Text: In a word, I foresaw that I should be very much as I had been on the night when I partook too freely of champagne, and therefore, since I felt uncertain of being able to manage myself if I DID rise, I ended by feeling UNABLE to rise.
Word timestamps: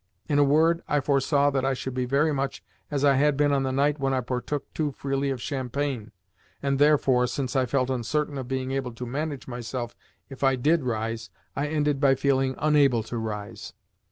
In 0.27 0.39
a 0.39 0.43
word, 0.43 0.81
I 0.87 0.99
foresaw 0.99 1.51
that 1.51 1.63
I 1.63 1.75
should 1.75 1.93
be 1.93 2.05
very 2.05 2.33
much 2.33 2.63
as 2.89 3.05
I 3.05 3.17
had 3.17 3.37
been 3.37 3.51
on 3.51 3.61
the 3.61 3.71
night 3.71 3.99
when 3.99 4.15
I 4.15 4.21
partook 4.21 4.65
too 4.73 4.91
freely 4.91 5.29
of 5.29 5.39
champagne, 5.39 6.11
and 6.59 6.79
therefore, 6.79 7.27
since 7.27 7.55
I 7.55 7.67
felt 7.67 7.91
uncertain 7.91 8.39
of 8.39 8.47
being 8.47 8.71
able 8.71 8.93
to 8.93 9.05
manage 9.05 9.47
myself 9.47 9.95
if 10.27 10.43
I 10.43 10.55
DID 10.55 10.83
rise, 10.85 11.29
I 11.55 11.67
ended 11.67 11.99
by 11.99 12.15
feeling 12.15 12.55
UNABLE 12.57 13.03
to 13.09 13.17
rise. 13.19 13.73